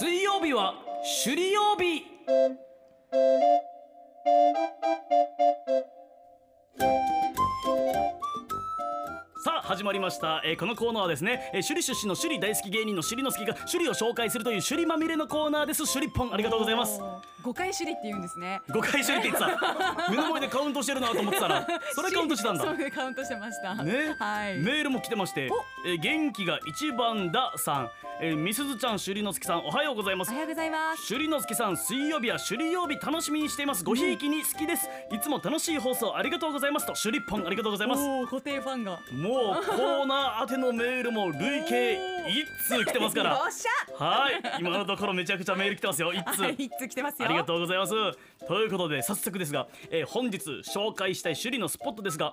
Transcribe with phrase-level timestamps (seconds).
[0.00, 0.72] 水曜日は
[1.26, 2.04] 首里曜日。
[9.44, 15.82] さあ始まりました、えーこのコーナーはですね、えー首里出身の首里大好き芸人の首里の好きが首里を紹介するという首里まみれのコーナーです。
[15.84, 16.98] 首里ポンありがとうございます。
[17.42, 18.60] 5回首里って言うんですね。
[18.68, 20.10] 5回首里って言ってた。
[20.10, 22.64] 目の前でカウントしてるなと思ってたらそれカウントしてたんだ。
[22.64, 23.74] そうねカウントしてました。
[23.74, 24.58] ね、はい。
[24.58, 25.50] メールも来てまして、
[25.86, 30.30] えー元気が一番ださん、えー、みすずちゃん首里のすきさんおはようございます。
[30.30, 31.06] おはようございます。
[31.06, 33.84] 首里のすきさん水曜日は首里曜日楽しみにしています。
[33.84, 34.88] ごひいきに好きです。
[35.12, 38.26] いつも楽しい放送ありがとうございますと首里ポンありがとうございます。
[38.26, 39.00] 固定ファンが。
[39.12, 41.98] もうコーナー宛てのメールも累計
[42.28, 43.30] 一通来てますから。
[43.30, 43.64] よっし
[43.98, 46.12] はい今のところめちゃくちゃメール来てますよ。
[46.12, 47.28] 一通一通来てますよ。
[47.28, 47.92] ありがとうございます。
[48.46, 52.32] ということで早速ですが、えー本日紹介したい首里のスポットですが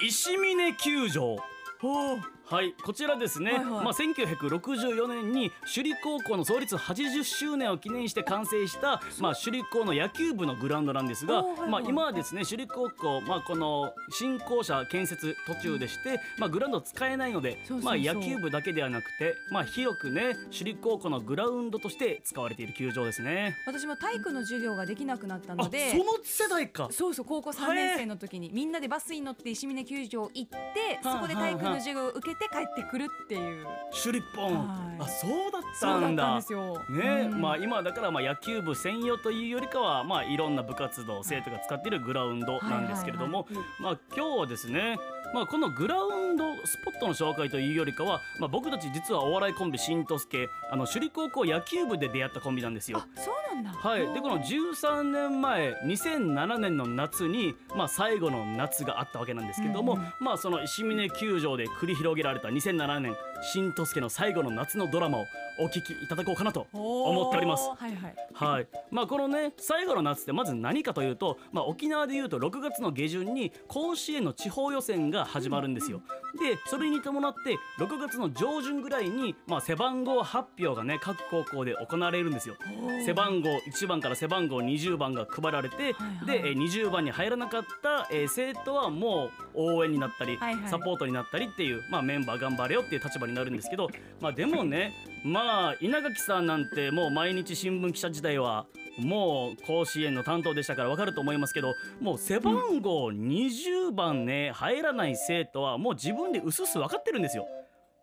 [0.00, 1.36] 石峰球場。
[1.82, 3.84] おーはいこちらですね、はいはい。
[3.84, 11.70] まあ、1964年に首里高校の創立80周年を記念して完成した、まあ、首里高の野球部のグラウンドなんですが、はいはい。
[11.70, 23.56] まあ、今はですね首里高校、まあ、この新校舎建設途中でして、まあ、グラウンド使えないのでまあ、野球部だけではなくて、まあ、広くね首里高校のグラウンドとして使われている球場ですね。
[23.66, 26.88] 私も体育の授業ができなくなったあのでその世代か。
[26.90, 33.66] そうそう高校3年生の時にみんなでバスに乗って石峰球場行ってそこで体育の授業を受けて帰ってくるっていう。
[33.90, 34.96] 首里ポン、はい。
[35.00, 36.34] あそうだったんだ。
[36.36, 36.82] ですよ。
[36.88, 37.40] ね、うん。
[37.40, 43.46] まあ今だからまあ野球部専用というよりかはまあいろんな部活動生徒が使っているグラウンドなんですけれども、
[43.80, 44.98] まあ今日はですね
[45.32, 52.98] まあこのグラウンドスポットの紹介というよりかはまあ僕たち実はお笑いコンビしんとすけあの首里高校野球部で出会ったコンビなんですよ。
[52.98, 53.70] あそうなんだ。
[53.72, 63.16] はい、でこの13年前2007年の夏に、まあ、最後の夏があったわけなんですけども、うんうんまあその石峰球場で繰り広げられた2007年
[63.52, 65.24] 新とすけの最後の夏のドラマを
[65.60, 67.68] お聞きいただこうかなと思っております。
[67.68, 68.14] はいはい。
[68.32, 76.02] はい、まあこのね最後の夏ってまず何かというと、まあ、沖縄でいうと6月の下旬に甲子園の地方予選が始まるんですよ。
[76.38, 82.56] でそれに伴って6月の上旬ぐらいに、まあ、背番号発表がね各高校で行われるんですよ。
[83.04, 86.26] 背番号1番から背番号20番が配られて、はいはい。
[86.26, 90.68] でえー20番に入らなかった、えー生徒はもう応援になったり、はいはい。
[90.68, 93.88] サポートになったりっていう、まあ、メンバー頑張れよっていう立場になるんですけど、
[94.20, 94.92] まあ、でもね
[95.24, 98.66] まあ稲垣さんなんてもう毎日新聞記者時代は
[98.98, 107.46] もう甲子園の担当でしたから分かると思いますけどもう背番号20番ね入らない生徒はもう自分でうすうす分かってるんですよ。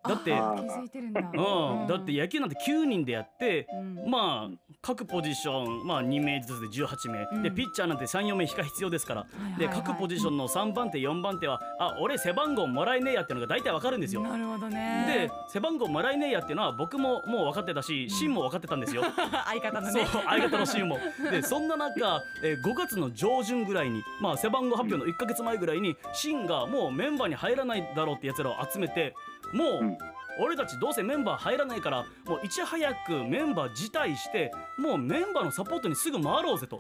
[0.04, 1.22] だってあ気づいてるんだ。
[1.22, 4.10] うん、だって野球なんて9人でやって、うん。
[4.10, 7.44] まあ各ポジション、まあ、2名ずつで18名、うん。
[7.44, 14.24] でピッチャーなんて34名しか必要ですから、はいはいで各ポジションの3番手4番手はあ俺背番号もらえねえやっていうのが大体わかるんですよ。
[14.24, 19.04] なるほどでね背番号もらえねえやっていうのは僕ももう分かってたしシンも分かってたんですよ。
[19.46, 20.98] 相方のそうね相方のシーンも。
[21.30, 29.14] でそんな中、えー5月の上旬ぐらいに、まあ、背番号発表の1か月前ぐらいにシンがもうメンバーに入らないだろうってやつらを集めて
[29.54, 29.98] もう、
[30.44, 36.80] 俺たちどうせメンバー入らないからもういち早くメンバー辞退してもうメンバーのサポートにすぐ回ろうぜと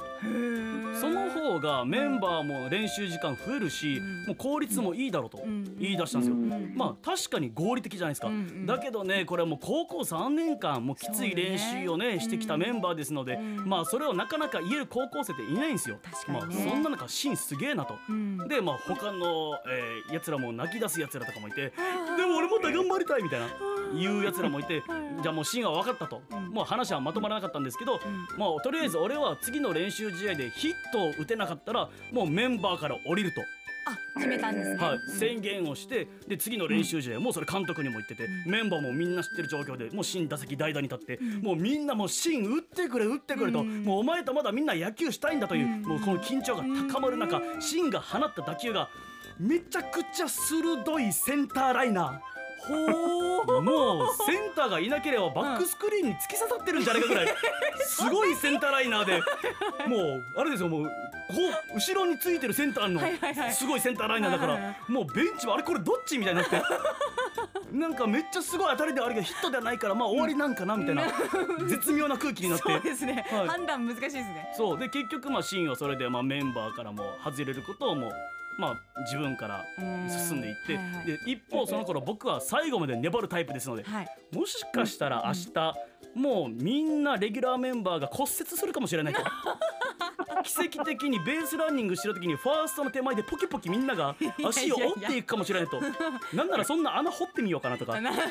[0.99, 5.43] その方がメンバーも練習時間増えるし、うんもう効率もいいだろうと
[5.79, 6.35] 言い出したんですよ。
[6.35, 15.97] んまあ確かに合理的じゃないですか、うんだけどねこれはもう高校3年間もうきつい練習をねしてきたメンバーですので、まあそれをなかなか言える高校生っていないんですよ。
[16.27, 17.95] まあそんな中シンすげえなと。
[18.47, 21.73] でまあ他の、えー、やつらも泣き出すやつらとかもいて
[22.17, 23.47] でも俺もっと頑張りたいみたいな
[23.93, 24.83] 言うやつらもいて
[25.21, 26.49] じゃあもうシンは分かったと、うん。
[26.49, 27.99] もう話はまとまらなかったんですけど、
[28.37, 33.41] まあとりあえず俺は次の練習試合でヒットを打てなかったらもうメンバーから降りると。
[33.83, 34.77] あ決めたんですね。
[34.77, 35.17] はい、うん。
[35.17, 43.83] 宣言をしてで次の練習試合、もうそれ監督にも言ってて、メンバーもみんな知ってる状況でもう新打席代打に立って、もうみんなもう新打ってくれ打ってくれと、うん。
[43.83, 45.81] もうお前とまだみんな野球したいんだという、うん。
[45.81, 46.63] もうこの緊張が
[46.93, 48.87] 高まる中、新が放った打球が
[49.39, 52.40] めちゃくちゃ鋭いセンターライナー。
[52.69, 57.27] もうセンターがいなければバックスクリーンに突き刺さってるんじゃないかぐらい。
[57.85, 59.21] すごいセンターライナーで。
[59.87, 60.91] もうあれですよもうこ
[61.73, 63.01] う後ろについてるセンターの
[63.51, 66.61] すごいセンターライナーだからもうベンチはあれこれどっちみたいになって
[67.71, 71.07] なんかめっちゃすごい当たりではあるけどヒットではないからまあ終わりなんかなみたいな
[71.67, 72.63] 絶妙な空気になって。
[72.63, 73.25] そうですね。
[73.31, 73.47] はい。
[73.47, 74.53] 判断難しいですね。
[74.57, 74.79] そう。
[74.79, 78.11] で結局まあシーンはそれでまあメンバーからも外れることをもう
[78.59, 79.65] まあ自分から
[80.09, 81.05] 進んでいって、はいはい。
[81.05, 84.07] で一方その頃僕は最後まで粘るタイプですので、はい。
[84.33, 85.73] もしかしたら明日、
[86.15, 89.21] もうみんなレギュラーメンバーが骨折するかもしれないと
[90.53, 94.15] 奇跡的にベースランニングしてる時にファーストの手前でポキポキみんなが
[94.45, 95.81] 足を折っていくかもしれないと。
[96.33, 97.99] なんならそんな穴掘ってみようかなとか。
[97.99, 98.21] なまあ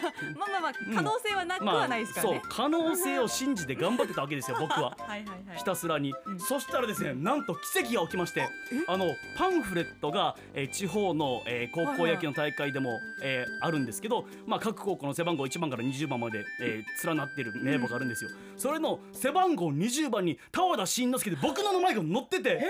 [0.50, 4.96] まあまあ可能性はなくはないですからね、そう可能性を信じて頑張ってたわけですよ 僕は。
[4.99, 5.58] はいはいはい。
[5.58, 6.40] ひたすらに、うん。
[6.40, 8.49] そしたらですねなんと奇跡が起きまして
[8.87, 22.61] あのパンフレットが、えー地方の、えー高校野球の大会でも、えーあるんですけど、まあ、各高校の背番号1番から20番まで、えー連なってる名簿があるんですよ、それの背番号20番に田和田慎之介で僕の名前が載ってて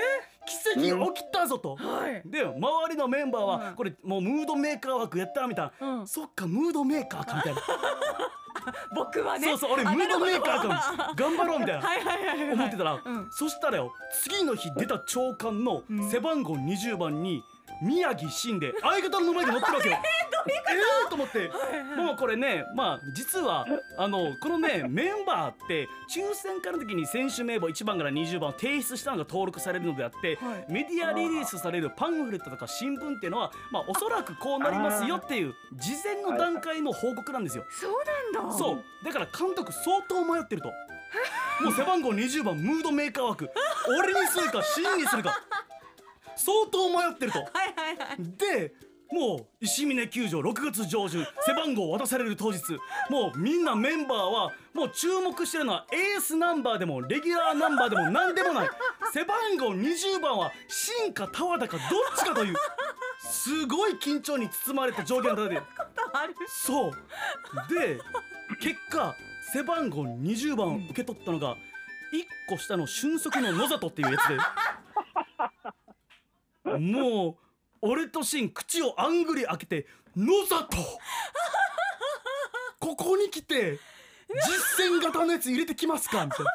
[0.75, 1.77] 奇跡が起きたぞと。
[1.77, 2.23] はい。
[2.29, 2.57] で周
[2.91, 3.75] りのメンバーは、うん。
[3.75, 6.07] これもうムードメーカー枠やったみたいな、うん。
[6.07, 7.61] そっかムードメーカーかみたいな、
[8.95, 9.49] 僕はね。
[9.49, 11.89] そうそう俺ムードメーカーか頑張ろうみたいな。
[12.53, 13.29] 思ってたら、うん。
[13.31, 13.93] そしたらよ
[14.23, 17.43] 次の日出た朝刊のうん背番号20番に
[17.83, 19.97] 宮城真で相方の名前が載ってるわけよ。
[20.47, 21.51] えーと思って。
[21.97, 23.67] もうこれねまあ実は
[23.97, 30.73] あのこのねメンバーって抽選会の時に選手名簿1番から20番を提出したのが登録されるのであって、はい。
[30.73, 37.65] メディアリリースされるパンフレットとか新聞っていうのはまあおそらくこうなりますよっていう事前の段階の報告なんですよ。
[37.71, 37.93] そう
[38.35, 38.57] なんだ。
[38.57, 38.85] そう。
[39.05, 40.73] だから監督相当迷ってると。
[41.63, 43.51] もう背番号20番ムードメーカー枠。
[43.99, 45.41] 俺にするか真にするか。
[46.37, 47.39] 相当迷ってると。
[47.41, 48.17] はいはいはい。
[48.19, 48.73] で
[49.12, 52.61] もう石峰球場6月上旬背番号を渡される当日。
[53.09, 58.71] もうみんなメンバーはもう注目してるのはエースナンバーでもレギュラーナンバーでも何でもない。
[59.12, 62.55] 背番号20番は新か田和田かどっちかという
[63.19, 65.62] すごい緊張に包まれた状況に立てて。
[66.12, 66.35] ある？
[66.47, 66.93] そう。
[67.75, 67.99] で
[68.61, 69.15] 結果
[69.53, 71.57] 背番号20番を受け取ったのが
[72.12, 74.29] 1個下の俊足の野里っていうやつ
[76.65, 76.79] で。
[76.79, 77.37] もう
[77.82, 79.87] 俺とシン口をあんぐり開けて
[80.17, 80.77] 「野里!」
[82.79, 83.79] ここに来て
[84.29, 86.53] 実践型のやつ入れてきますかみたいな。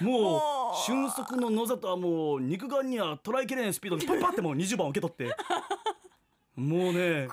[0.00, 5.36] ももうう俊足の野里はもう肉眼には捉えきれないスピードでパッパってもう20番受け取って
[6.56, 7.28] もうね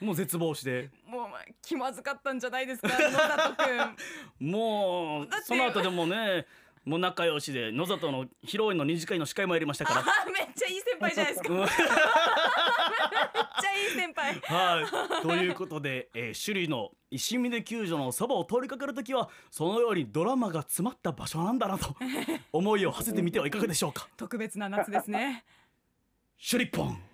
[0.00, 3.62] もう絶望してもうまあ気まずかったんじゃないですか野里く
[4.42, 6.46] ん もうその後でもね
[6.84, 10.00] もう仲良しで野里の披露宴の二次会の司会もやりましたから。
[10.00, 11.52] あめっちゃいい先輩じゃないですか。
[11.52, 11.58] うん。
[11.60, 11.76] めっちゃ
[13.72, 14.34] いい先輩。
[14.42, 21.96] はい、ということで、えー、首里の石峰球場のそばを通りかかるときはそのようにドラマが詰まった場所なんだなと
[22.52, 24.08] 思いを馳せてみてはいかがでしょうか。
[24.16, 25.44] 特別な夏ですね。
[26.36, 27.13] シュリッポン